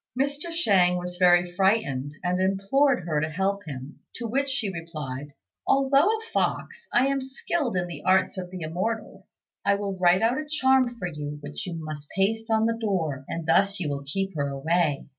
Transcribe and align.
Mr. 0.19 0.51
Shang 0.51 0.97
was 0.97 1.17
very 1.17 1.51
frightened, 1.51 2.13
and 2.23 2.41
implored 2.41 3.03
her 3.05 3.21
to 3.21 3.29
help 3.29 3.63
him; 3.67 3.99
to 4.15 4.25
which 4.27 4.49
she 4.49 4.73
replied, 4.73 5.27
"Although 5.67 6.07
a 6.07 6.19
fox, 6.33 6.87
I 6.91 7.05
am 7.05 7.21
skilled 7.21 7.77
in 7.77 7.85
the 7.85 8.01
arts 8.03 8.35
of 8.35 8.49
the 8.49 8.61
Immortals; 8.61 9.41
I 9.63 9.75
will 9.75 9.95
write 9.99 10.23
out 10.23 10.39
a 10.39 10.47
charm 10.49 10.95
for 10.97 11.07
you 11.07 11.37
which 11.41 11.67
you 11.67 11.75
must 11.77 12.09
paste 12.15 12.49
on 12.49 12.65
the 12.65 12.79
door, 12.81 13.25
and 13.27 13.45
thus 13.45 13.79
you 13.79 13.89
will 13.89 14.01
keep 14.03 14.33
her 14.35 14.49
away." 14.49 15.05